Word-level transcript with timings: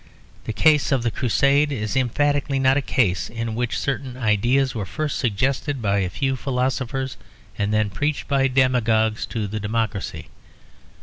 The 0.45 0.51
case 0.51 0.91
of 0.91 1.03
the 1.03 1.11
Crusade 1.11 1.71
is 1.71 1.95
emphatically 1.95 2.57
not 2.57 2.75
a 2.75 2.81
case 2.81 3.29
in 3.29 3.53
which 3.53 3.77
certain 3.77 4.17
ideas 4.17 4.73
were 4.73 4.83
first 4.83 5.19
suggested 5.19 5.79
by 5.79 5.99
a 5.99 6.09
few 6.09 6.35
philosophers, 6.35 7.17
and 7.55 7.71
then 7.71 7.91
preached 7.91 8.27
by 8.27 8.47
demagogues 8.47 9.27
to 9.27 9.45
the 9.45 9.59
democracy. 9.59 10.29